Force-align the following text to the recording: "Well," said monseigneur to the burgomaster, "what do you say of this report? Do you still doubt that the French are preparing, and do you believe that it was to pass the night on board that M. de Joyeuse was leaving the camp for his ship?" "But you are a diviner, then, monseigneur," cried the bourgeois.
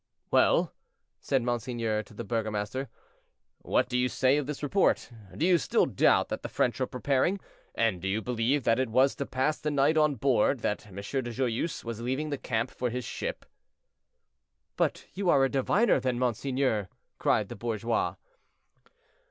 "Well," 0.31 0.73
said 1.19 1.43
monseigneur 1.43 2.01
to 2.01 2.15
the 2.15 2.23
burgomaster, 2.23 2.89
"what 3.59 3.87
do 3.87 3.99
you 3.99 4.09
say 4.09 4.37
of 4.37 4.47
this 4.47 4.63
report? 4.63 5.11
Do 5.37 5.45
you 5.45 5.59
still 5.59 5.85
doubt 5.85 6.29
that 6.29 6.41
the 6.41 6.49
French 6.49 6.81
are 6.81 6.87
preparing, 6.87 7.39
and 7.75 8.01
do 8.01 8.07
you 8.07 8.19
believe 8.19 8.63
that 8.63 8.79
it 8.79 8.89
was 8.89 9.13
to 9.17 9.27
pass 9.27 9.59
the 9.59 9.69
night 9.69 9.97
on 9.97 10.15
board 10.15 10.61
that 10.61 10.87
M. 10.87 10.95
de 10.95 11.29
Joyeuse 11.31 11.85
was 11.85 12.01
leaving 12.01 12.31
the 12.31 12.39
camp 12.39 12.71
for 12.71 12.89
his 12.89 13.05
ship?" 13.05 13.45
"But 14.75 15.05
you 15.13 15.29
are 15.29 15.43
a 15.45 15.49
diviner, 15.49 15.99
then, 15.99 16.17
monseigneur," 16.17 16.89
cried 17.19 17.49
the 17.49 17.55
bourgeois. 17.55 18.15